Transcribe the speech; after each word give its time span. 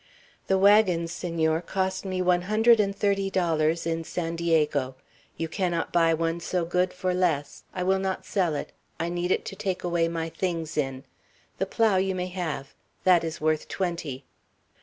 "The 0.47 0.57
wagon, 0.57 1.07
Senor, 1.07 1.61
cost 1.61 2.05
me 2.05 2.23
one 2.23 2.41
hundred 2.49 2.79
and 2.79 2.95
thirty 2.95 3.29
dollars 3.29 3.85
in 3.85 4.03
San 4.03 4.35
Diego. 4.35 4.95
You 5.37 5.47
cannot 5.47 5.93
buy 5.93 6.11
one 6.11 6.39
so 6.39 6.65
good 6.65 6.91
for 6.91 7.13
less. 7.13 7.65
I 7.71 7.83
will 7.83 7.99
not 7.99 8.25
sell 8.25 8.55
it. 8.55 8.71
I 8.99 9.09
need 9.09 9.29
it 9.29 9.45
to 9.45 9.55
take 9.55 9.83
away 9.83 10.07
my 10.07 10.29
things 10.29 10.75
in. 10.75 11.03
The 11.59 11.67
plough 11.67 11.97
you 11.97 12.15
may 12.15 12.29
have. 12.29 12.73
That 13.03 13.23
is 13.23 13.39
worth 13.39 13.67
twenty." 13.67 14.25